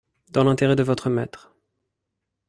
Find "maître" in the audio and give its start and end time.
1.11-1.53